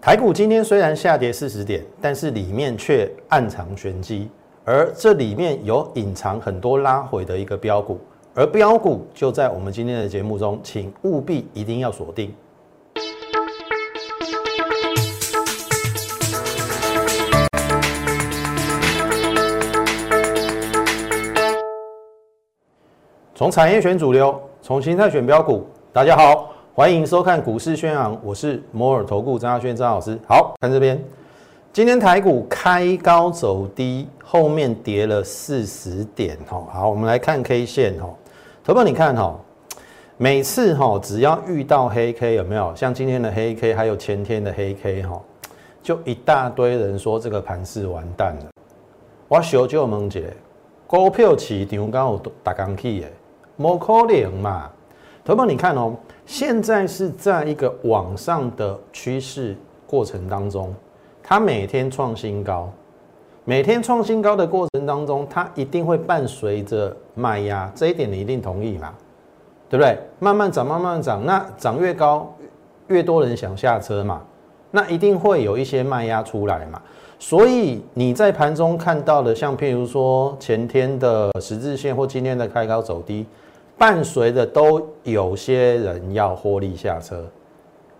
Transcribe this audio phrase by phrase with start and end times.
[0.00, 4.30] 台股今天虽然下跌四十点，但是里面却暗藏玄机，
[4.64, 7.98] 而这里面有隐藏很多拉回的一个标股，
[8.32, 12.32] 而标股就在我们今天的节目中，请务必一定要锁定。
[23.34, 25.66] 从产业选主流，从形态选标股。
[25.92, 26.54] 大家好。
[26.78, 30.16] 欢迎收看股市宣扬，我是摩尔投顾张亚轩张老师。
[30.28, 30.96] 好看这边，
[31.72, 36.64] 今天台股开高走低，后面跌了四十点哈。
[36.72, 38.08] 好，我们来看 K 线哈。
[38.62, 39.36] 投保你看哈，
[40.18, 42.72] 每次哈只要遇到黑 K 有没有？
[42.76, 45.20] 像今天的黑 K，还有前天的黑 K 哈，
[45.82, 48.50] 就一大堆人说这个盘势完蛋了。
[49.26, 50.22] 我小就问一
[50.86, 53.08] 股票市场刚有大刚起的，
[53.58, 54.70] 冇可能嘛？
[55.28, 55.94] 投保你看哦。
[56.24, 59.54] 现在是在一个往上的趋势
[59.86, 60.74] 过程当中，
[61.22, 62.72] 它每天创新高，
[63.44, 68.94] 每天创新高的过程当中，它一定会伴随着卖压，这一点你一定同意嘛？
[69.68, 69.98] 对不对？
[70.18, 72.34] 慢慢涨，慢慢涨，那涨越高，
[72.86, 74.22] 越多人想下车嘛，
[74.70, 76.80] 那一定会有一些卖压出来嘛。
[77.18, 83.26] 所以你在盘中看到的，像譬如说前天的十字线或今天的开高走低。
[83.78, 87.24] 伴随的都有些人要获利下车，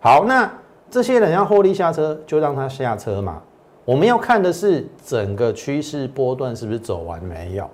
[0.01, 0.51] 好，那
[0.91, 3.41] 这些人要获利下车，就让他下车嘛。
[3.85, 7.71] 我们要看的是整个趋势波段是不是走完没有？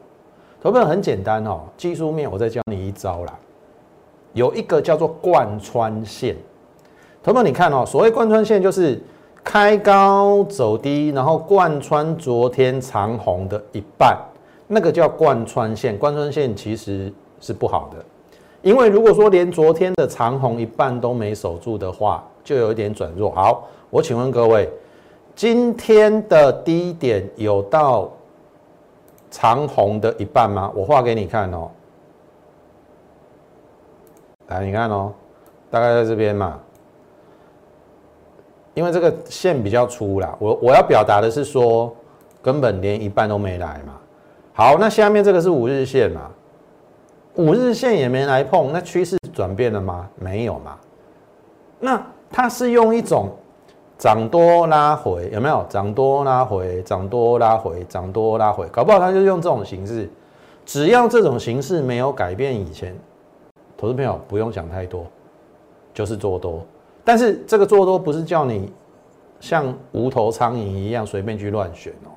[0.63, 3.33] 投票很简单哦，技术面我再教你一招啦，
[4.35, 6.37] 有一个叫做贯穿线。
[7.23, 9.01] 投票你看哦，所谓贯穿线就是
[9.43, 14.15] 开高走低，然后贯穿昨天长红的一半，
[14.67, 15.97] 那个叫贯穿线。
[15.97, 17.11] 贯穿线其实。
[17.41, 18.05] 是不好的，
[18.63, 23.31] 因为如果说连昨天的长红一半都没守住的话，就有一点转弱。
[23.31, 24.71] 好，我请问各位，
[25.35, 28.11] 今天的低点有到
[29.31, 30.73] 长红的一半吗？
[30.75, 31.71] 我画给你看哦。
[34.49, 35.13] 来，你看哦，
[35.71, 36.59] 大概在这边嘛。
[38.75, 41.95] 因为这个线比较粗啦，我我要表达的是说，
[42.43, 43.95] 根本连一半都没来嘛。
[44.53, 46.31] 好，那下面这个是五日线嘛。
[47.37, 50.09] 五日线也没来碰，那趋势转变了吗？
[50.17, 50.79] 没有嘛。
[51.81, 52.01] 那
[52.31, 53.31] 它是用一种
[53.99, 55.65] 涨多拉回，有没有？
[55.69, 60.09] 涨多拉回，涨多拉回，涨多拉回，搞不好它就是用这种形式。
[60.65, 62.97] 只要这种形式没有改变，以前
[63.77, 65.05] 投资朋友不用想太多，
[65.93, 66.65] 就是做多。
[67.05, 68.73] 但是这个做多不是叫你
[69.41, 72.09] 像无头苍蝇一样随便去乱选哦。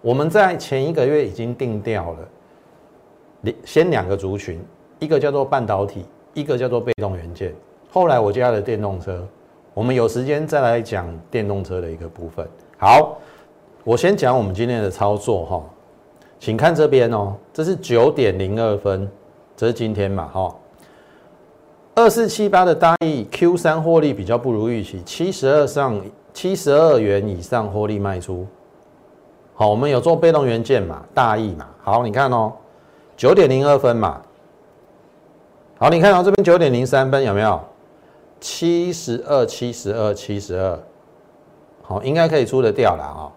[0.00, 2.18] 我们在前一个月已经定掉了。
[3.64, 4.60] 先两个族群，
[4.98, 7.54] 一个叫做半导体，一个叫做被动元件。
[7.90, 9.26] 后来我加了电动车，
[9.72, 12.46] 我们有时间再来讲电动车的一个部分。
[12.78, 13.16] 好，
[13.84, 15.62] 我先讲我们今天的操作哈，
[16.38, 19.08] 请看这边哦，这是九点零二分，
[19.56, 20.54] 这是今天嘛哈，
[21.94, 26.00] 二四七八的大益 Q 三获利比较不如预期，七十二上
[26.34, 28.46] 七十二元以上获利卖出。
[29.54, 32.52] 好，我们有做被动元件嘛，大意嘛，好，你看哦。
[33.16, 34.20] 九点零二分嘛，
[35.78, 37.58] 好，你看到这边九点零三分有没有？
[38.38, 40.78] 七十二、七十二、七十二，
[41.82, 43.32] 好，应该可以出得掉了啊。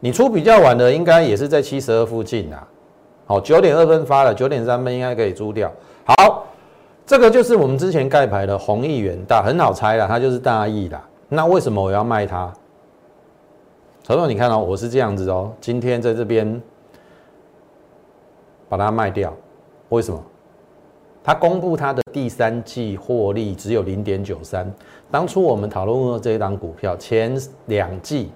[0.00, 2.66] 你出比较晚的，应该也是在七十二附近啊。
[3.26, 5.70] 好，九点二分发了，九点三分应该可以出掉。
[6.06, 6.46] 好，
[7.04, 11.06] 这个就是我们之前盖牌的弘毅远大，很好猜啦，它就是大益啦。
[11.28, 12.50] 那为什么我要卖它？
[14.02, 16.60] 曹总，你看到我是这样子哦，今天在这边。
[18.68, 19.34] 把它卖掉，
[19.88, 20.22] 为什么？
[21.24, 24.72] 他公布他的第三季获利只有零点九三。
[25.10, 28.30] 当初我们讨论过这一档股票，前两季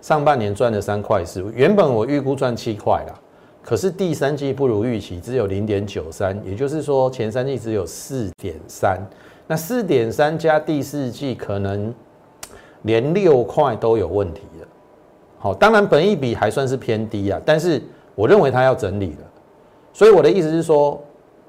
[0.00, 3.14] 上半年赚了三块四，原本我预估赚七块啦，
[3.60, 9.00] 可是第三季不如预期，只有零点九三，也就是说前三季只有四点三。
[9.48, 11.92] 那四点三加第四季可能
[12.82, 14.68] 连六块都有问题了。
[15.38, 17.82] 好，当然本益比还算是偏低啊，但是
[18.14, 19.27] 我认为它要整理了。
[19.98, 20.96] 所以我的意思是说，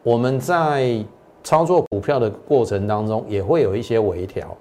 [0.01, 1.05] 我们在
[1.43, 4.57] 操作股票的过程当中，也会有一些微调。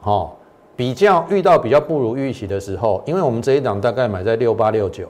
[0.00, 0.36] 好，
[0.74, 5.06] 比较遇到比较不如预期的时候，因为我们这一档大概买在六八六九，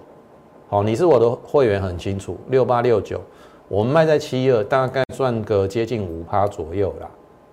[0.69, 3.19] 好，你是我的会员很清楚，六八六九，
[3.67, 7.09] 我们卖在七二，大概赚个接近五趴左右啦，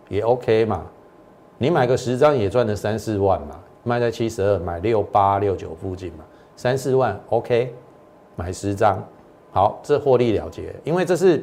[0.10, 0.84] 也 OK 嘛。
[1.58, 6.26] 你买个十张也赚了三四万嘛，卖在七十二，买六八六九附近嘛，
[6.58, 7.74] 三四万 OK，
[8.36, 9.02] 买十张。
[9.56, 11.42] 好，这获利了结，因为这是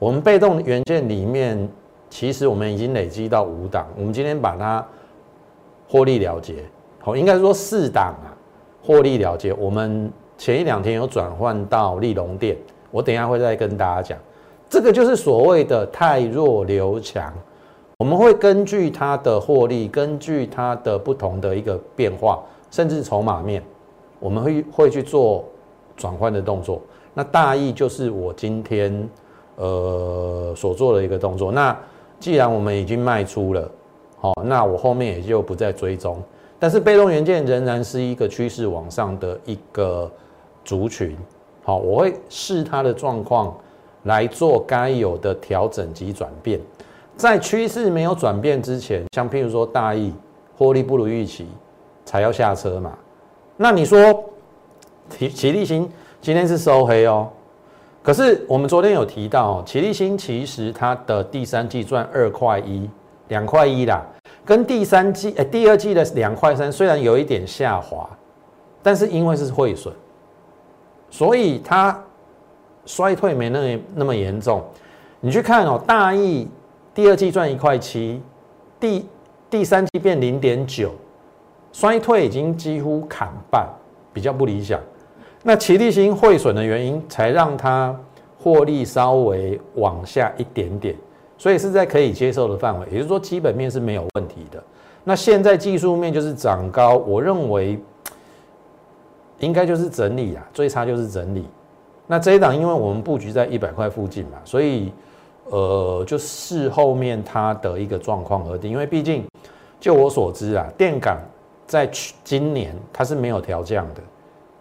[0.00, 1.68] 我们被动元件里面，
[2.10, 4.84] 其实我们已经累积到五档，我们今天把它
[5.88, 6.64] 获利了结，
[6.98, 8.34] 好，应该说四档啊，
[8.82, 9.52] 获利了结。
[9.52, 12.56] 我们前一两天有转换到利隆店，
[12.90, 14.18] 我等一下会再跟大家讲，
[14.68, 17.32] 这个就是所谓的太弱留强。
[17.98, 22.42] 我们会根据它的获利，根据它的不同的一个变化，
[22.72, 23.62] 甚至筹码面，
[24.18, 25.44] 我们会会去做
[25.96, 26.82] 转换的动作。
[27.14, 29.08] 那大意就是我今天
[29.56, 31.50] 呃所做的一个动作。
[31.52, 31.74] 那
[32.20, 33.70] 既然我们已经卖出了，
[34.18, 36.22] 好，那我后面也就不再追踪。
[36.58, 40.10] 但是被动元件仍然是一个趋势往上的一个
[40.64, 41.16] 族群，
[41.62, 43.54] 好，我会视它的状况
[44.04, 46.58] 来做该有的调整及转变。
[47.16, 50.12] 在趋势没有转变之前，像譬如说大意
[50.56, 51.46] 获利不如预期，
[52.04, 52.96] 才要下车嘛。
[53.56, 54.24] 那你说
[55.10, 55.88] 奇奇力新
[56.24, 57.28] 今天是收黑哦，
[58.02, 62.88] 可是我们昨天有提到，奇力新其实它的第三季赚二块一、
[63.28, 64.02] 两块一啦，
[64.42, 68.08] 跟第三季诶第二季的两块三虽然有一点下滑，
[68.82, 69.92] 但是因为是汇损，
[71.10, 72.02] 所以它
[72.86, 74.64] 衰退没那那么严重。
[75.20, 76.48] 你去看哦，大益。
[76.94, 78.22] 第二季赚一块七，
[78.80, 79.06] 第
[79.50, 80.90] 第三季变零点九，
[81.70, 83.68] 衰退已经几乎砍半，
[84.10, 84.80] 比较不理想。
[85.44, 87.94] 那齐力新汇损的原因，才让它
[88.42, 90.96] 获利稍微往下一点点，
[91.38, 94.60] 所以是在可以接受的范围，也就是说基本面是没有问题的。
[95.04, 97.78] 那现在技术面就是涨高，我认为
[99.38, 101.46] 应该就是整理啊，最差就是整理。
[102.06, 104.92] 那这一档因为我们布局在一百块附近嘛，所以。
[105.50, 109.22] 呃，就视后面它的一个状况而定，因为毕竟
[109.78, 111.18] 就我所知啊，电感
[111.66, 114.00] 在去今年它是没有调降的。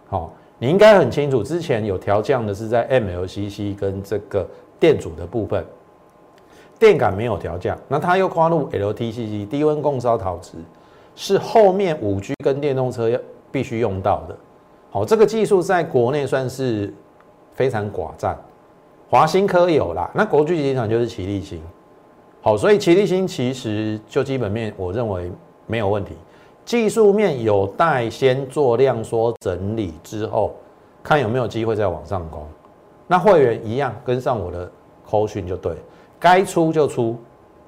[0.10, 0.34] 好，
[0.64, 4.48] 你应该很清楚，之前有调降的是在 MLCC 跟这个
[4.80, 5.62] 电阻的部分，
[6.80, 10.58] 电感没有调降，那它又跨入 LTCC 低温共烧陶瓷，
[11.18, 13.20] 是后面五 G 跟电动车要
[13.52, 14.38] 必须用到的。
[14.90, 16.94] 好，这个技术在国内算是
[17.52, 18.34] 非常寡占。
[19.10, 21.62] 华新科有啦，那国巨集团就是齐力新，
[22.42, 25.30] 好，所以齐力新其实就基本面我认为
[25.68, 26.14] 没有问题，
[26.66, 30.56] 技术面有待先做量缩整理之后，
[31.04, 32.46] 看有没有机会再往上攻。
[33.08, 34.72] 那会员一样跟上我的
[35.06, 35.76] 口讯就对，
[36.20, 37.18] 该出就出，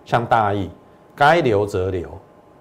[0.06, 0.70] 像大意，
[1.14, 2.10] 该留则留，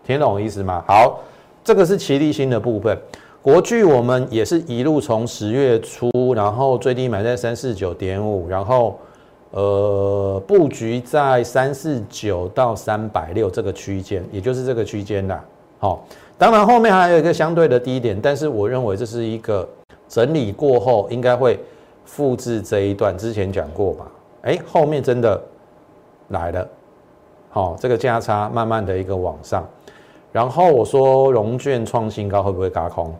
[0.05, 0.83] 听懂我意思吗？
[0.89, 1.21] 好，
[1.63, 2.99] 这个是齐力新的部分。
[3.41, 8.99] 国巨我们也是一路从十月初，然后最低买在三四九点五，然后
[9.51, 15.45] 呃布局在三四九到三百六这个区间，也就是这个区间啦。
[15.79, 19.69] 好，当然后面还有一个相对的低点，但是我认为这是一个
[20.09, 21.59] 整理过后应该会
[22.05, 24.07] 复制这一段，之前讲过吧？
[24.43, 25.41] 哎，后面真的
[26.29, 26.69] 来了，
[27.51, 29.67] 好，这个价差慢慢的一个往上，
[30.33, 33.15] 然后我说融券创新高会不会嘎空？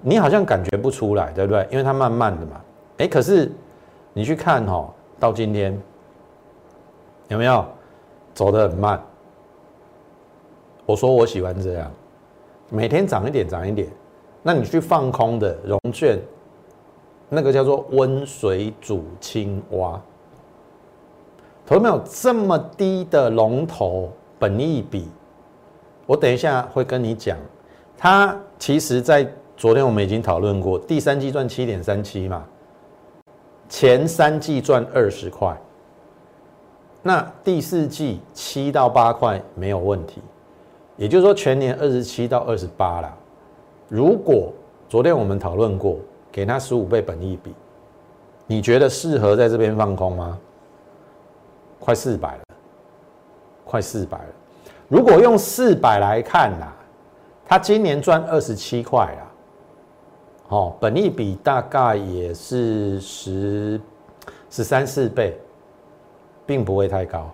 [0.00, 1.66] 你好像感觉不出来，对不对？
[1.70, 2.60] 因为它慢慢的嘛，
[2.98, 3.50] 哎，可是
[4.12, 5.78] 你去看哈，到今天
[7.26, 7.64] 有没有
[8.32, 9.02] 走得很慢？
[10.88, 11.92] 我说我喜欢这样，
[12.70, 13.86] 每天涨一点，涨一点。
[14.42, 16.18] 那你去放空的融券，
[17.28, 20.00] 那个叫做温水煮青蛙，
[21.66, 25.06] 头没有这么低的龙头本益比，
[26.06, 27.36] 我等一下会跟你讲，
[27.96, 29.30] 它其实在。
[29.58, 32.44] 昨天我们已经讨论过，第三季赚七点三七嘛，
[33.68, 35.60] 前三季赚二十块，
[37.02, 40.22] 那第四季七到八块没有问题，
[40.98, 43.16] 也就是说全年二十七到二十八啦。
[43.88, 44.52] 如果
[44.88, 45.96] 昨天我们讨论过，
[46.30, 47.54] 给他十五倍本益比，
[48.46, 50.38] 你觉得适合在这边放空吗？
[51.78, 52.42] 快四百了，
[53.64, 54.26] 快四百了。
[54.88, 56.66] 如果用四百来看呐，
[57.46, 59.32] 他今年赚二十七块啦。
[60.48, 63.80] 哦，本益比大概也是十
[64.50, 65.38] 十三四倍，
[66.44, 67.30] 并不会太高。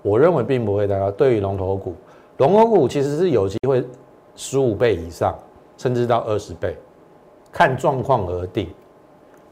[0.00, 1.10] 我认为并不会太高。
[1.10, 1.94] 对于龙头股，
[2.40, 3.84] 龙头股其实是有机会
[4.34, 5.38] 十五倍以上，
[5.76, 6.74] 甚至到二十倍，
[7.52, 8.66] 看状况而定。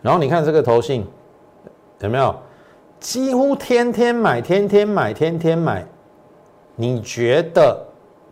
[0.00, 1.06] 然后你看这个头信
[2.00, 2.34] 有没有？
[2.98, 5.86] 几乎天天买，天天买，天天买。
[6.76, 7.78] 你觉得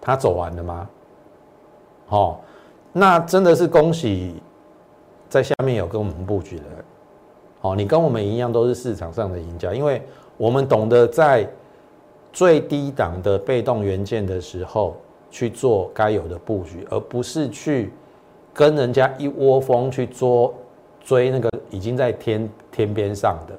[0.01, 0.89] 它走完了吗？
[2.07, 2.41] 好。
[2.95, 4.41] 那真的是恭喜，
[5.29, 6.65] 在下面有跟我们布局的，
[7.61, 10.01] 好，你跟我们一样都是市场上的赢家，因为
[10.39, 11.47] 我们懂得在
[12.37, 14.95] 最低档的被动元件的时候
[15.31, 17.91] 去做该有的布局，而不是去
[18.53, 20.53] 跟人家一窝蜂去做
[21.03, 23.59] 追那个已经在天天边上的。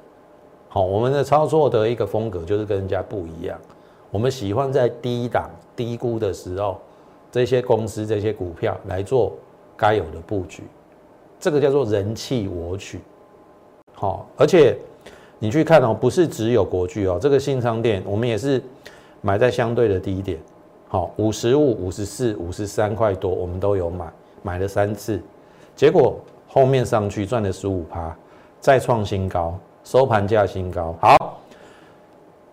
[0.69, 3.59] 好，我们的操作的一个风格就是跟人家不一样，
[4.11, 6.79] 我们喜欢在低档低估的时候
[7.31, 9.33] 这些公司、这些股票来做
[9.75, 10.61] 该有的布局，
[11.39, 12.99] 这个叫做人气我取。
[13.93, 14.77] 好，而且
[15.39, 18.61] 你去看哦，不是只有国巨哦，这个信昌店我们也是
[19.21, 20.39] 买在相对的低点。
[20.87, 24.05] 好，五十五、五十四、五十三块多，我们都有买，
[24.41, 25.21] 买了三次，
[25.75, 26.17] 结果
[26.47, 28.15] 后面上去赚了十五趴，
[28.61, 30.95] 再创新高，收盘价新高。
[31.01, 31.41] 好，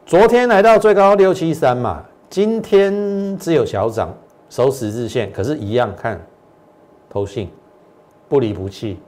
[0.05, 4.13] 昨天来到最高六七三嘛，今天只有小涨，
[4.51, 6.21] 收十日线，可是，一样看，
[7.09, 7.49] 投信
[8.29, 8.99] 不离不弃，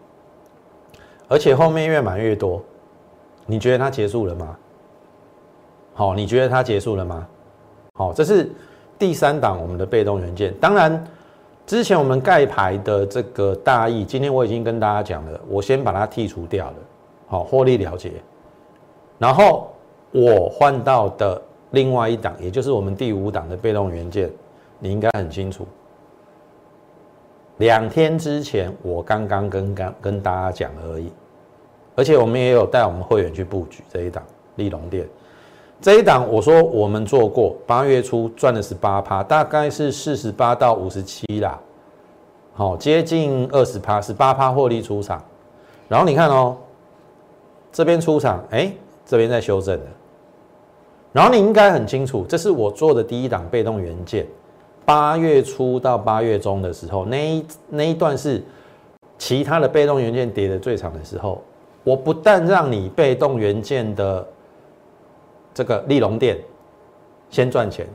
[1.26, 2.62] 而且后面越买越多，
[3.46, 4.56] 你觉得它结束了吗？
[5.94, 7.26] 好，你觉得它结束了吗？
[7.94, 8.50] 好，这是。
[8.98, 11.06] 第三档，我们的被动元件，当然，
[11.66, 16.74] 之前我们盖牌的这个大意，今天我已经跟大家讲了，我先把它剔除掉了，
[17.26, 18.12] 好，获利了结。
[19.18, 19.70] 然后
[20.12, 24.30] 我换到的另外一档，也就是我们第五档的被动元件，
[24.78, 25.68] 你应该很清楚。
[27.58, 31.12] 两天之前，我刚刚跟刚跟大家讲而已，
[31.96, 34.22] 而且我们也有带我们会员去布局这一档
[34.54, 35.08] 利隆店。
[35.80, 41.58] 这一档我说我们做过，八月初赚的是八趴，大概是四十八到五十七啦，
[42.54, 45.22] 好接近二十趴，十八趴获利出场。
[45.88, 46.56] 然后你看哦，
[47.72, 48.72] 这边出场，哎，
[49.04, 49.86] 这边在修正的。
[51.12, 54.26] 然后你应该很清楚，这是我做的第一档被动元件，
[54.84, 58.42] 八月初到八月中的时候，那一那一段是
[59.18, 61.42] 其他的被动元件跌的最长的时候，
[61.86, 64.26] 我不但让你被动元件的。
[65.54, 66.36] 这个利隆店
[67.30, 67.86] 先赚钱，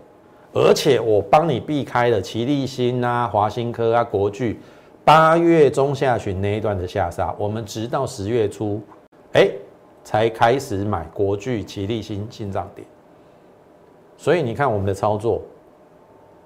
[0.52, 4.60] 而且我帮你避开了奇力新啊、华新科啊、国巨
[5.06, 8.82] 八月中下旬那一段的下杀，我们直到十月初，
[9.34, 9.48] 哎，
[10.04, 12.88] 才开始买国巨、奇力新新涨点。
[14.18, 15.40] 所以你看我们的操作，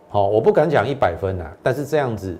[0.09, 2.37] 好，我不敢讲一百分啊，但是这样子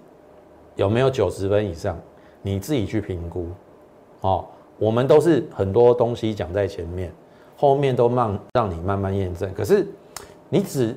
[0.75, 1.97] 有没有九十分以上，
[2.41, 3.47] 你自己去评估。
[4.19, 4.43] 哦，
[4.77, 7.11] 我们都是很多东西讲在前面。
[7.57, 9.87] 后面都慢让你慢慢验证，可是
[10.49, 10.93] 你只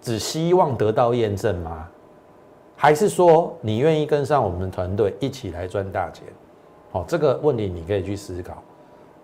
[0.00, 1.86] 只希望得到验证吗？
[2.74, 6.24] 还是说你愿意跟上我们团队一起来赚大钱？
[6.90, 8.62] 好，这个问题你可以去思考。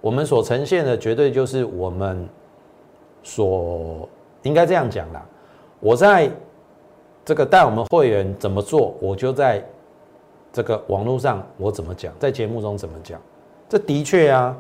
[0.02, 2.28] 我们所呈现的绝对就是我们
[3.23, 4.06] 所
[4.42, 5.26] 应该这样讲啦。
[5.80, 6.30] 我在
[7.25, 9.64] 这个带我们会员怎么做，我就在
[10.52, 13.18] 这个网络上我怎么讲，在节目中怎么讲，
[13.75, 14.57] 这的确啊，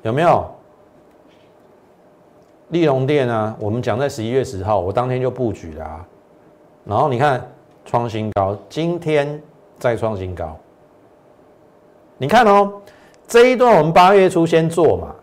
[0.00, 0.42] 有没有？
[2.70, 6.08] 利隆店啊，我们讲在十一月十号，我当天就布局了啊。
[6.86, 7.46] 然后你看
[7.84, 9.38] 创新高，今天
[9.78, 10.56] 再创新高。
[12.16, 12.80] 你看哦，
[13.28, 15.14] 这一段我们八月初先做嘛，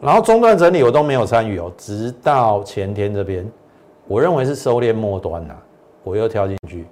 [0.00, 3.48] 然后中段整理我都没有参与哦，直到前天这边，
[4.08, 5.54] 我认为是收敛末端呐，
[6.02, 6.84] 我又跳进去，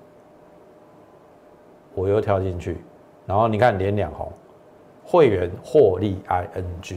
[1.96, 2.76] 我又跳进去，
[3.26, 4.30] 然后你看连两红，
[5.10, 6.96] 会员获利 ing，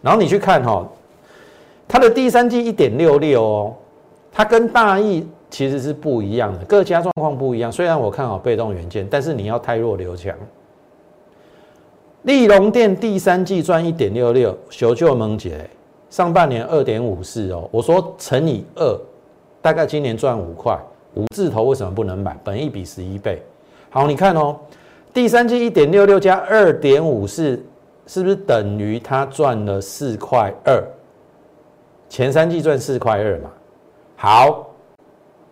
[0.00, 0.88] 然后你去看哈。
[1.86, 3.74] 它的第三季一点六六哦，
[4.32, 7.70] 它跟大益其实是不一样的，各家状况不一样。
[7.70, 10.34] 虽然我看好被动元件，但是你要太弱留强。
[12.22, 15.68] 利隆店第三季赚一点六六，求救萌姐，
[16.08, 19.00] 上半年二点五四哦，我说乘以二，
[19.60, 20.74] 大概今年赚五块，
[21.12, 22.34] 五字头为什么不能买？
[22.42, 23.42] 本一比十一倍。
[23.90, 24.56] 好，你看哦，
[25.14, 27.64] 第三季一点六六加二点五四，
[28.04, 30.82] 是不是等于它赚了四块二？
[32.08, 33.48] 前三季赚四块二嘛，
[34.16, 34.70] 好，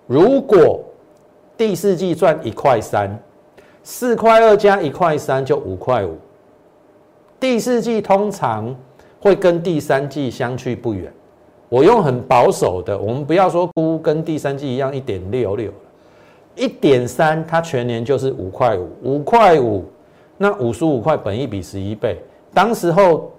[0.09, 0.81] 如果
[1.57, 3.17] 第四季赚一块三，
[3.85, 6.17] 四块二加一块三就五块五。
[7.39, 8.75] 第四季通常
[9.21, 11.13] 会跟第三季相去不远，
[11.69, 15.73] 我用很保守的，我们不要说估跟第三季一样一点六六
[16.55, 19.85] 一点三它全年就是五块五，五块五，
[20.37, 22.19] 那五十五块本一比十一倍，
[22.53, 23.31] 当时候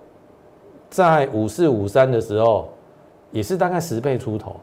[0.90, 2.70] 在五四五三的时候。
[3.34, 4.58] 也是大概十倍出头，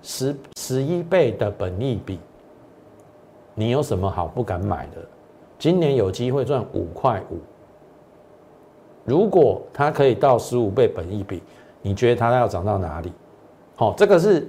[0.00, 2.18] 十十一倍的本益比，
[3.54, 5.06] 你有什么好不敢买的？
[5.58, 7.36] 今年有机会赚五块五，
[9.04, 11.42] 如果它可以到十五倍本益比，
[11.82, 13.12] 你觉得它要涨到哪里？
[13.76, 14.48] 好，这个是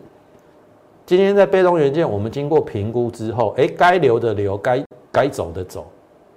[1.06, 5.86] 今天在被动元件，我们经过评估之后，哎，该留的留，该该走的走，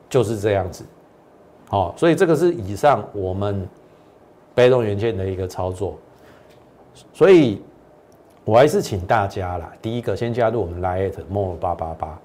[0.08, 0.85] 就是这样子。
[1.68, 3.68] 好，所以这个是以上我们
[4.54, 5.96] 被动元件的一个操作。
[7.12, 7.62] 所以，
[8.44, 9.73] 我还是请大家啦。
[9.80, 12.18] 第一个，先加入我们 Lite More 八八八，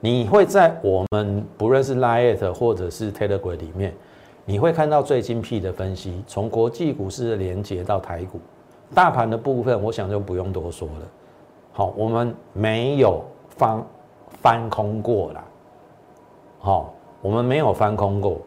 [0.00, 3.92] 你会在我们不论是 Lite 或者是 Telegram 里面，
[4.44, 8.40] 你会看到最精辟的分析，从国际股市的连接到台股、
[8.94, 11.06] 大盘的部分，我想就不用多说了。
[11.76, 13.84] 好，我们没有翻
[14.40, 15.44] 翻空过啦。
[16.58, 18.38] 好，我们没有翻空过。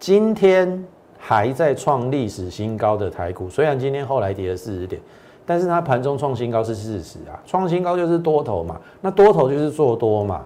[0.00, 0.84] 今天
[1.16, 2.96] 还在创历史新高。
[2.96, 5.00] 的台股虽然今天后来跌了四十点，
[5.46, 7.38] 但是它盘中创新高是事实啊。
[7.46, 10.44] 创新高就是多头嘛，那多头就是做多嘛。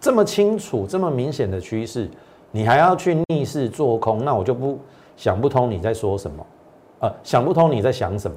[0.00, 2.08] 这么清楚、这么明显的趋势，
[2.50, 4.78] 你还要去逆势做空，那我就不
[5.14, 6.46] 想不通你在说什么，
[7.00, 8.36] 呃，想不通你在想什么。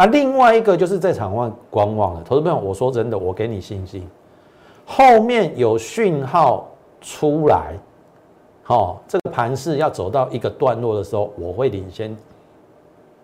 [0.00, 4.08] 啊，另外一个就是在场外观望的投资朋友，我说真的，我给你信心，
[4.86, 6.66] 后面有讯号
[7.02, 7.74] 出来，
[8.62, 12.16] 好，这个盘势要走到一个段落的时候，我会领先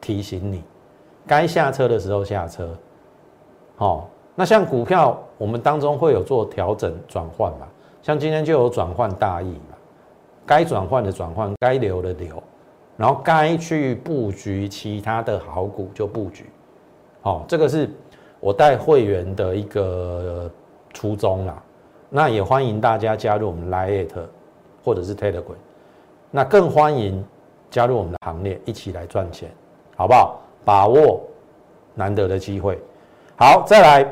[0.02, 0.62] 提醒你，
[1.26, 2.68] 该下车的时候下车，
[3.76, 4.11] 好。
[4.35, 7.66] 那像股票，我们当中会有做调整转换嘛？
[8.02, 9.78] 像今天就有转换大意嘛，
[10.45, 12.42] 该转换的转换，该留的留，
[12.99, 16.45] 然后该去布局其他的好股就布局。
[17.26, 17.90] 好，这个是
[18.38, 20.49] 我带会员的一个
[20.95, 21.61] 初衷啦。
[22.09, 24.06] 那也欢迎大家加入我们 Lite
[24.85, 25.56] 或者是 Telegram，
[26.30, 27.25] 那更欢迎
[27.68, 29.50] 加入我们的行列，一起来赚钱，
[29.97, 30.40] 好不好？
[30.64, 31.21] 把握
[31.97, 32.78] 难得的机会。
[33.37, 34.09] 好，再来。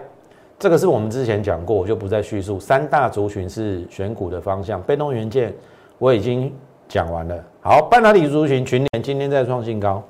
[0.58, 2.58] 这个是我们之前讲过，我就不再叙述。
[2.58, 5.54] 三大族群是选股的方向，被动元件
[5.98, 6.52] 我已经
[6.88, 7.44] 讲完了。
[7.62, 10.02] 好，半导体族群群联今天在创新高，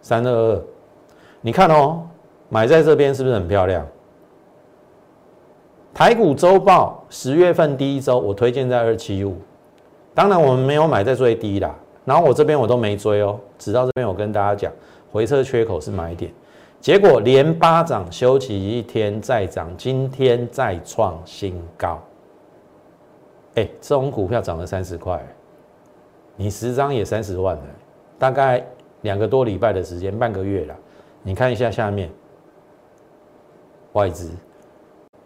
[0.00, 0.62] 三二二。
[1.40, 2.06] 你看哦，
[2.52, 3.88] 买在这边是不是很漂亮？
[5.94, 9.38] 台股周报十月份第一周，我推荐在二七五。
[10.14, 14.70] 当然我们没有买在最低啦，然后我这边我都没追哦，直到这边我跟大家讲，
[15.10, 16.30] 回撤缺口是买点。
[16.78, 21.98] 结果连八涨休息一天再涨，今天再创新高。
[23.54, 25.26] 哎，这种股票涨了三十块，
[26.36, 27.64] 你十张也三十万了，
[28.18, 28.62] 大概
[29.00, 30.76] 两个多礼拜的时间，半个月了。
[31.22, 32.10] 你看一下下面
[33.92, 34.30] 外资，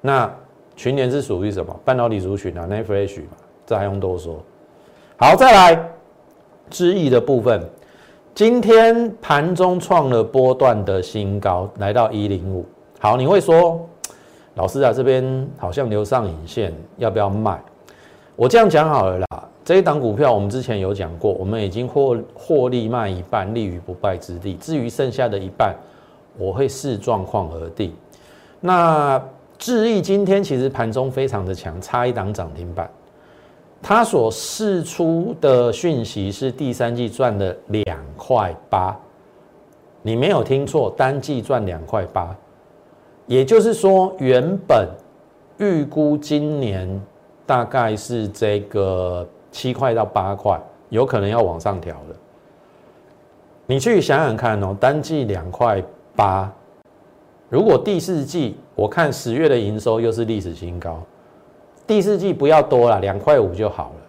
[0.01, 0.31] 那
[0.75, 1.75] 群年是属于什么？
[1.85, 4.43] 半导体族群啊 n e f r e s h 嘛，这还用多说？
[5.17, 5.89] 好，再来
[6.69, 7.63] 知易的部分。
[8.35, 12.67] 今天盘中创了波段的新高，来到一零五。
[12.99, 13.89] 好，你会说，
[14.57, 17.59] 老师啊，这边好像留上影线，要不要卖？
[18.35, 19.49] 我这样讲好了啦。
[19.65, 24.55] 这一档股票我们之前有讲过，我们已经获获利卖一半，立于不败之地。
[24.57, 25.75] 至于剩下的一半，
[26.37, 27.95] 我会视状况而定。
[28.61, 29.23] 那
[29.59, 32.91] 智毅今天其实盘中非常的强，差一档涨停板。
[33.83, 38.97] 它所释出的讯息是第三季赚了两块八，
[40.03, 42.35] 你没有听错，单季赚两块八，
[43.27, 44.89] 也就是说原本
[45.59, 47.01] 预估今年
[47.45, 52.17] 大概是这个七块到八块，有可能要往上调了。
[53.67, 55.83] 你去想想看哦，单季两块
[56.17, 56.53] 八，
[57.49, 61.03] 如果第四季我看十月的营收又是历史新高。
[61.87, 64.03] 第四季不要多了，两块五就好了。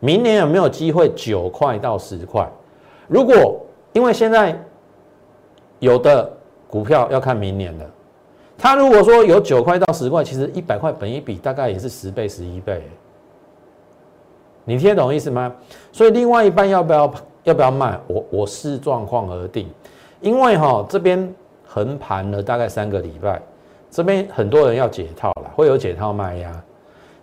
[0.00, 2.50] 明年有没有机会九块到十块？
[3.06, 3.60] 如果
[3.92, 4.60] 因为现在
[5.78, 6.30] 有的
[6.68, 7.88] 股票要看明年的，
[8.58, 12.82] 它如果说有九块到十块，其实一百块本一比大概也是十倍、十一倍。
[14.64, 15.54] 你听得懂意思吗？
[15.92, 17.12] 所以另外一半要不要
[17.44, 17.98] 要不要卖？
[18.08, 19.68] 我我视状况而定。
[20.20, 21.32] 因为哈这边
[21.72, 23.40] 横盘了大概三个礼拜，
[23.92, 26.64] 这边很多人要解套了，会有解套卖压。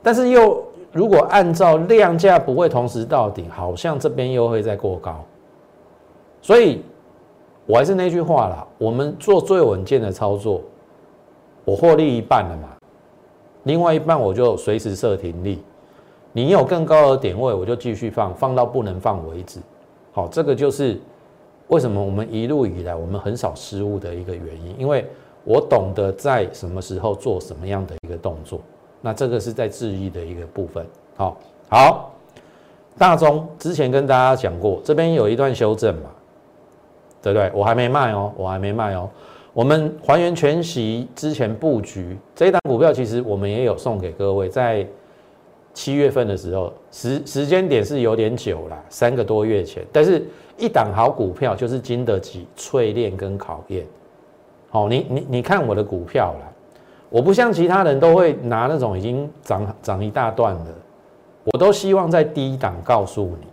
[0.02, 5.22] 但是又如果按照量价不会同时到顶，好像这边又会再过高，
[6.42, 6.82] 所以
[7.66, 10.62] 我还是那句话啦，我们做最稳健的操作，
[11.66, 12.70] 我获利一半了嘛，
[13.64, 15.62] 另外一半我就随时设停利，
[16.32, 19.60] 你有更高的点位，我就继续放，放到不能放为止。
[20.14, 20.98] 好，这个就是
[21.68, 25.06] 为什么我们一路以来我们很少失误的一个原因，因为
[25.44, 28.60] 我懂得在什么时候做什么样的一个动作。
[29.02, 31.38] 那这个是在质疑的一个部分，好，
[31.70, 32.16] 好，
[32.98, 36.10] 大中之前跟大家讲过，这边有一段修正嘛，
[37.22, 37.52] 对不对？
[37.54, 39.10] 我还没卖哦，我还没卖哦。
[39.54, 44.86] 我们还原全息之前布局这一档股票，其实我们也有送给各位，在
[45.74, 50.28] 七月份的时候，时时间点是有点久了，三个多月前，但是
[50.58, 53.86] 一档好股票就是经得起淬炼跟考验。
[54.70, 56.54] 好，你你你看我的股票了。
[57.10, 60.72] 我不像其他人都会拿那种已经涨涨一大段的，
[61.46, 63.48] 我都希望在低档告诉你。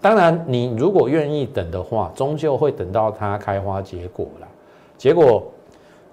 [0.00, 4.48] 当然，你如果愿意等的话，终究会等到它开花结果了。
[4.96, 5.44] 结果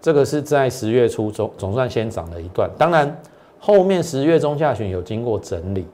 [0.01, 3.17] 这个是在十月初总总算先涨了一段，当然
[3.57, 5.87] 后面十月中下旬有经过整理，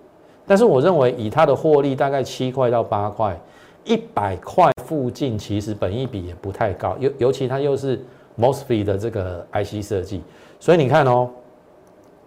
[0.48, 3.40] 但是我认为以它的获利大概七块到八块，
[3.86, 8.04] 一百块附近，其实本益比也不太高，尤尤其它又是
[8.38, 10.22] mosfet 的这个 IC 设计，
[10.60, 11.30] 所以你看哦，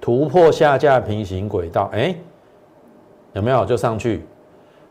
[0.01, 2.15] 突破下架平行轨道，哎，
[3.35, 4.25] 有没有就上去？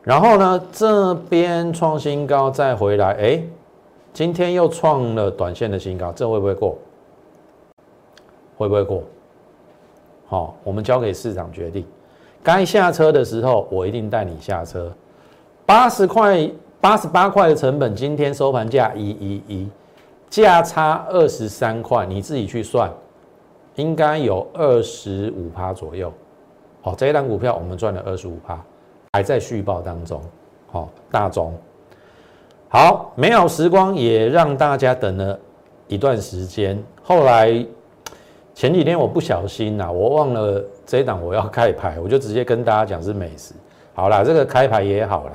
[0.04, 3.44] 然后呢，这边创新高再回来，哎，
[4.14, 6.78] 今天又创了短线的新高，这会不会过？
[8.58, 9.04] 会不会过？
[10.28, 11.86] 好，我们交给市场决定。
[12.44, 14.92] 该下车的时候，我一定带你下车。
[15.68, 16.50] 八十块、
[16.80, 19.70] 八十八块的成本，今天收盘价一一一，
[20.30, 22.90] 价差二十三块，你自己去算，
[23.76, 26.10] 应该有二十五趴左右。
[26.82, 28.58] 好，这一档股票我们赚了二十五趴，
[29.12, 30.22] 还在续报当中。
[30.72, 31.54] 好，大中。
[32.70, 35.38] 好，美好时光也让大家等了
[35.90, 37.66] 一段时间，后来。
[38.56, 43.54] 前几天我不小心呐，我忘了这一档我要开牌，我就直接跟大家讲是美食。
[43.94, 45.34] 好啦，这个开牌也好啦。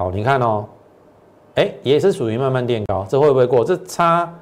[0.00, 0.64] 好，你看哦，
[1.56, 3.62] 哎，也是属于慢慢垫高，这会不会过？
[3.62, 4.32] 这差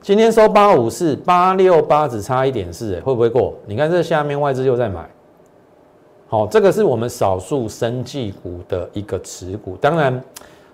[0.00, 3.52] 今天收八五四八六八，只差一点四，哎，会不会过？
[3.66, 5.04] 你看这下面外资又在买。
[6.28, 10.22] 好，这个是我们少数生技股的一个持股，当然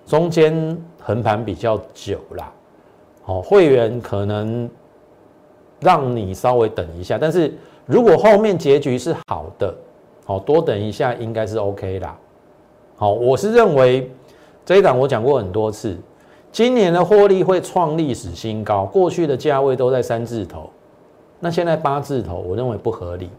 [0.04, 2.52] 中间横盘比较久啦。
[3.22, 4.68] 好，会员可能。
[5.80, 9.74] 让你稍微等一下，但是如果后面结局是好的，
[10.24, 12.16] 好多等一下应该是 OK 啦。
[12.96, 14.10] 好，我是认为
[14.66, 15.96] 这一档我讲过很多次，
[16.50, 20.68] 今年的获利会创历史新高，过去的价位都在三字头，
[21.38, 23.30] 那现在八字头，我认为不合理。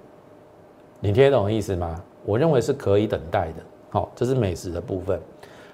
[1.01, 2.01] 你听懂意思吗？
[2.25, 3.55] 我认为是可以等待的。
[3.89, 5.19] 好，这是美食的部分。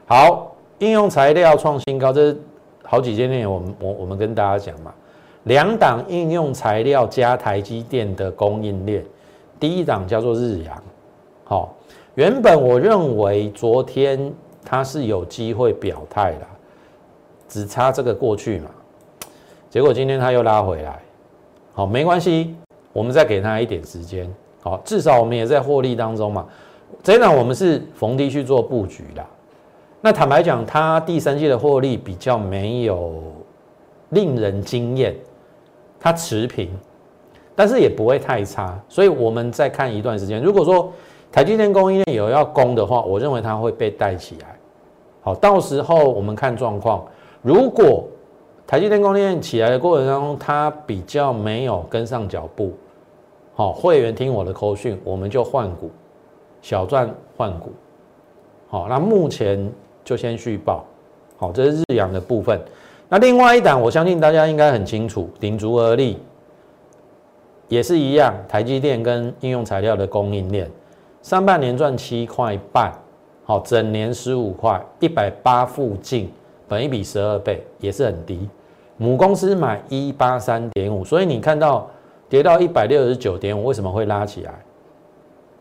[0.07, 2.37] 好，应用材料创新高，这是
[2.83, 4.91] 好几件内容，我们我我们跟大家讲嘛。
[5.43, 9.05] 两档应用材料加台积电的供应链，
[9.59, 10.83] 第一档叫做日阳，
[11.43, 11.75] 好，
[12.15, 14.33] 原本我认为昨天
[14.65, 16.47] 他是有机会表态的，
[17.47, 18.69] 只差这个过去嘛，
[19.69, 20.99] 结果今天他又拉回来，
[21.73, 22.55] 好，没关系，
[22.91, 26.47] 我们再给他一点时间，好，至少我们也在获利当中嘛，
[27.01, 29.25] 这一档我们是逢低去做布局的，
[30.01, 33.21] 那坦白讲，他第三季的获利比较没有
[34.09, 35.15] 令人惊艳。
[36.05, 36.69] 它持平，
[37.55, 40.43] 但是也不会太差，所以我们再看一段时间。
[40.43, 40.91] 如果说
[41.33, 44.55] 台积电供应链有要攻的话，我认为它会被带起来。
[45.23, 47.03] 好，到时候我们看状况。
[47.41, 48.03] 如果
[48.67, 52.73] 台积电供应链起来的过程当中，它比较没有跟上脚步，
[53.55, 55.89] 好，会员听我的口讯，我们就换股，
[56.61, 57.71] 小赚换股。
[58.67, 59.67] 好，那目前
[60.05, 60.85] 就先续报。
[61.37, 62.61] 好，这是日阳的部分。
[63.09, 66.19] 那另外一档，我相信大家应该很清楚，鼎足而立，
[67.69, 70.69] 也是一样，台积电跟应用材料的供应链，
[71.23, 72.91] 上半年赚七块半，
[73.45, 76.29] 好，整年十五块，一百八附近，
[76.67, 78.49] 本一比十二倍，也是很低。
[78.97, 81.89] 母公司买一八三点五，所以你看到
[82.27, 84.53] 跌到一百六十九点五，为什么会拉起来？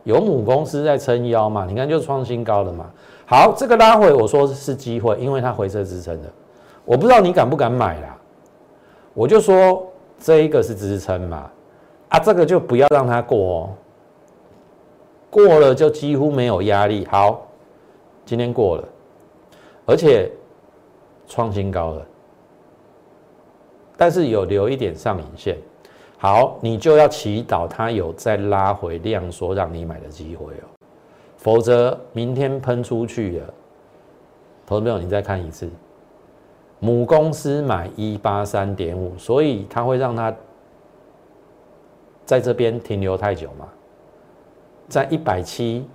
[0.02, 1.64] 有母公司在撑腰嘛？
[1.64, 2.90] 你看就创新高了嘛。
[3.24, 6.28] 好，这个拉回我说是机会，因为它回撤支撑的。
[6.84, 8.18] 我不知道你敢不敢买啦，
[9.14, 9.86] 我就说
[10.18, 11.48] 这一个是支撑嘛，
[12.08, 13.70] 啊，这个就不要让它过哦，
[15.32, 17.06] 过了就几乎没有压力。
[17.10, 17.48] 好，
[18.26, 18.86] 今天过了，
[19.86, 20.30] 而且
[21.26, 22.06] 创新高了，
[23.96, 25.56] 但是有留一点上影线。
[26.18, 30.68] 好，你就要祈祷它有再拉回量缩让你买的机会哦，
[31.38, 33.54] 否则明天喷出去了，
[34.66, 35.66] 投资朋友你再看一次。
[36.78, 40.34] 母公司买一八三点五，所以它会让它
[42.26, 43.66] 在这边停留太久吗？
[44.88, 45.86] 在一百七、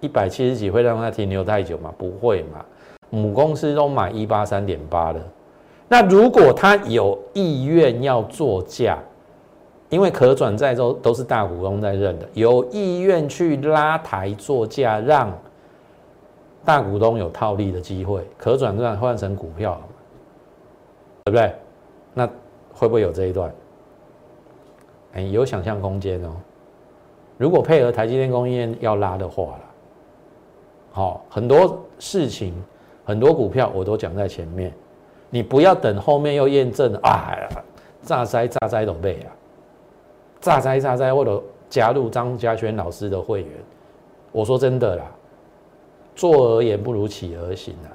[0.00, 1.92] 一百七十几会让它停留太久吗？
[1.96, 2.64] 不会嘛。
[3.10, 5.20] 母公司都买一八三点八了，
[5.88, 8.98] 那如果它有意愿要做价，
[9.88, 15.32] 因为可转债都都是大股东在认的，有意愿去拉抬做价让。
[16.64, 19.80] 大股东有套利的机会，可转债换成股票，
[21.22, 21.54] 对不对？
[22.12, 22.26] 那
[22.72, 23.54] 会不会有这一段？
[25.12, 26.32] 哎，有想象空间哦。
[27.36, 29.60] 如果配合台积电供应链要拉的话了，
[30.92, 32.54] 好，很多事情，
[33.04, 34.72] 很多股票我都讲在前面，
[35.30, 37.36] 你不要等后面又验证啊，
[38.02, 39.28] 炸灾炸灾都背啊，
[40.40, 43.50] 炸灾炸灾或者加入张家轩老师的会员，
[44.32, 45.04] 我说真的啦。
[46.14, 47.92] 坐而言不如起而行啊！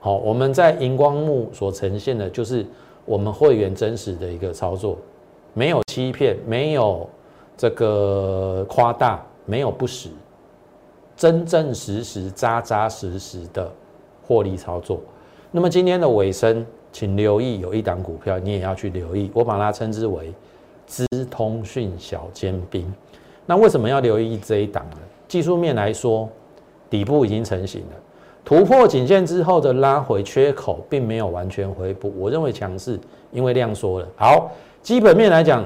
[0.00, 2.66] 好，我们在荧光幕所呈现的就是
[3.06, 4.98] 我们会员真实的一个操作，
[5.54, 7.08] 没有欺骗，没有
[7.62, 10.08] 这个夸大，没有不实，
[11.16, 13.70] 真正实实扎扎实实的
[14.26, 14.98] 获利操作。
[15.52, 20.34] 那么今天的尾声，请留意有一档股票，你也要去留意，我把它称之为
[20.88, 22.92] 资通讯小尖兵。
[23.46, 24.96] 那为什么要留意这一档呢？
[25.28, 26.28] 技术面来说，
[26.90, 27.96] 底部已经成型了，
[28.44, 32.98] 突破颈线之后的拉回缺口并没有完全回补，我认为强势，
[33.30, 34.08] 因为量缩了。
[34.16, 34.50] 好，
[34.82, 35.64] 基本面来讲。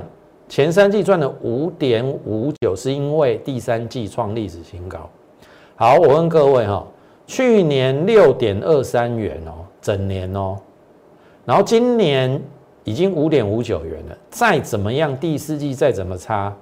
[0.48, 5.08] 前三季赚了五点五九，是因为第三季创历史新高。
[5.74, 6.86] 好，我问各位哈，
[7.26, 10.56] 去年六点二三元哦，整年哦，
[11.44, 12.40] 然后今年
[12.84, 16.54] 已经五点五九元了，再怎么样，第四季再怎么差，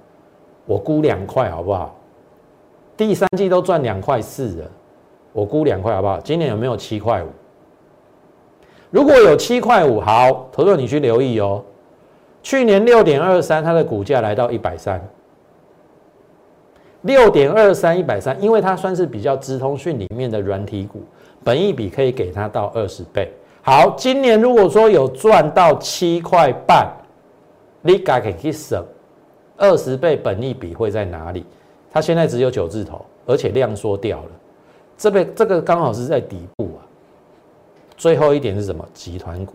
[0.65, 1.95] 我估两块好不好？
[2.97, 4.71] 第三季都赚两块四了，
[5.33, 6.19] 我估两块好不好？
[6.21, 7.29] 今年有没有七块五？
[8.91, 11.63] 如果有七块五，好，投资你去留意哦。
[12.45, 15.03] 去年六点二三，它的股价来到一百三，
[17.01, 21.03] 六点二三一百三，因为它算是比较直通讯里面的软体股，
[21.43, 23.33] 本益比可以给它到二十倍。
[23.63, 26.87] 好，今年如果说有赚到七块半，
[27.81, 28.85] 你该可以省
[29.57, 31.47] 二十倍本益比会在哪里？
[31.91, 34.31] 它现在只有九字头，而且量缩掉了，
[34.99, 36.85] 这边这个刚好是在底部啊。
[37.97, 38.87] 最后一点是什么？
[38.93, 39.55] 集团股，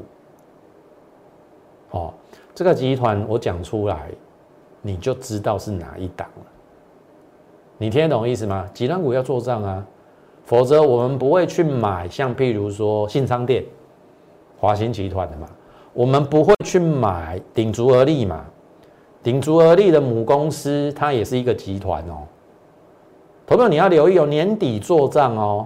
[1.92, 2.12] 哦。
[2.54, 4.10] 这个集团我讲出来，
[4.82, 6.46] 你就知道是哪一档了。
[7.78, 8.70] 你听得懂意思吗？
[8.74, 9.86] 集团股要做账啊，
[10.44, 13.64] 否则我们不会去买像譬如说信昌店、
[14.58, 15.48] 华兴集团的嘛，
[15.94, 18.44] 我们不会去买鼎足而立嘛。
[19.24, 22.28] 鼎足而立的母公司它也是一个集团哦。
[23.48, 25.66] 朋友你要留意哦，年底做账哦，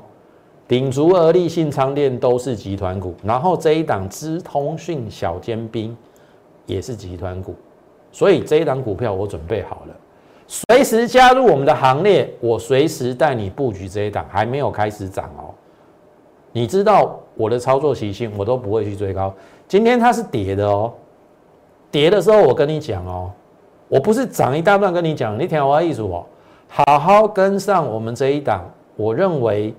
[0.67, 5.97] 鼎足而立、信昌店都是集团股，然后这一档资通讯小尖兵。
[6.65, 7.55] 也是集团股，
[8.11, 9.95] 所以这一档股票我准备好了，
[10.47, 15.53] 随时加入我们的行列，我随时带你布局这一档，还没有开始涨哦。
[16.51, 19.33] 你知道我的操作习性，我都不会去追高。
[19.67, 20.93] 今天它是跌的哦，
[21.89, 23.31] 跌的时候我跟你讲哦，
[23.87, 26.23] 我不是涨一大段跟你讲，你听我意思哦，
[26.67, 28.63] 好好跟上我们这一档。
[28.95, 29.73] 我认为，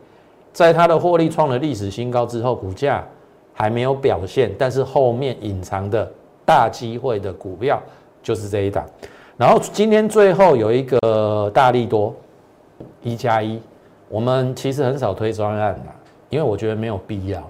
[0.52, 3.06] 在它的获利创了历史新高之后，股价
[3.52, 6.10] 还没有表现，但是后面隐藏的。
[6.44, 7.80] 大机会的股票
[8.22, 8.84] 就是这一档，
[9.36, 12.14] 然后今天最后有一个大力多
[13.02, 13.60] 一加一，
[14.08, 15.92] 我们其实很少推专案的，
[16.28, 17.40] 因为我觉得没有必要。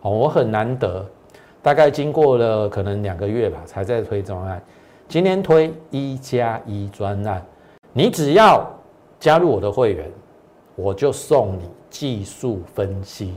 [0.00, 1.04] 哦，我很难得，
[1.62, 4.60] 大概经过了可能两个月吧，才在推专案。
[5.08, 7.44] 今天推一加一专案，
[7.92, 8.68] 你只要
[9.20, 10.10] 加入我的会员，
[10.74, 13.36] 我就送你技术分析、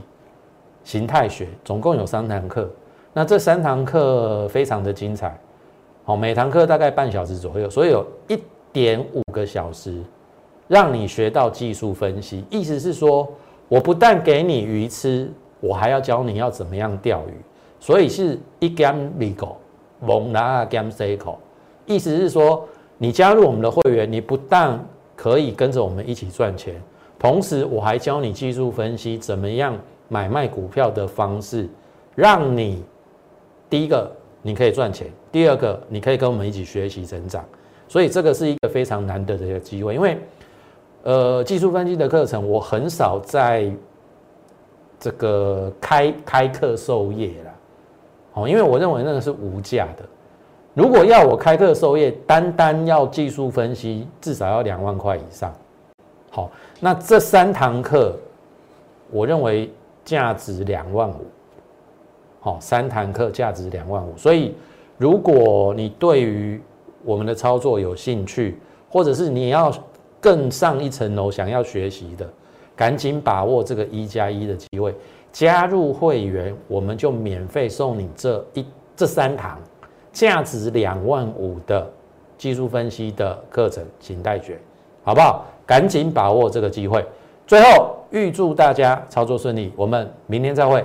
[0.82, 2.68] 形态学，总共有三堂课。
[3.18, 5.34] 那这三堂课非常的精彩，
[6.04, 8.38] 好，每堂课大概半小时左右，所以有一
[8.74, 10.02] 点五个小时，
[10.68, 12.44] 让你学到技术分析。
[12.50, 13.26] 意思是说，
[13.68, 17.32] 我不但给你鱼吃，我还要教你要怎么样钓鱼。
[17.80, 19.54] 所以是一 game legal，
[19.98, 21.36] 蒙拿 game cycle。
[21.86, 24.78] 意思是说，你加入我们的会员，你不但
[25.16, 26.74] 可以跟着我们一起赚钱，
[27.18, 29.74] 同时我还教你技术分析，怎么样
[30.06, 31.66] 买卖股票的方式，
[32.14, 32.84] 让你。
[33.68, 34.10] 第一个，
[34.42, 37.44] 你可以赚钱；第二个，你可以跟我们一起学习成长。
[37.88, 39.94] 所以这个是一个非常难得的一个机会。
[39.94, 40.18] 因为，
[41.04, 43.72] 呃，技术分析的课程我很少在
[44.98, 47.54] 这个开开课授业啦，
[48.34, 50.04] 哦，因为我认为那个是无价的。
[50.74, 55.54] 如果要我开课授业，单单要技术分析，至少要两万块以上。
[56.30, 56.50] 好，
[56.80, 58.14] 那这三堂课，
[59.10, 59.70] 我认为
[60.04, 61.24] 价值两万五。
[62.46, 64.54] 好，三堂课价值两万五，所以
[64.98, 66.62] 如果你对于
[67.04, 68.56] 我们的操作有兴趣，
[68.88, 69.74] 或者是你要
[70.20, 72.24] 更上一层楼想要学习的，
[72.76, 74.94] 赶紧把握这个一加一的机会，
[75.32, 79.58] 加入会员，我们就免费送你这一这三堂
[80.12, 81.84] 价值两万五的
[82.38, 84.56] 技术分析的课程，请代学，
[85.02, 85.44] 好不好？
[85.66, 87.04] 赶紧把握这个机会。
[87.44, 90.84] 最后预祝大家操作顺利，我们明天再会。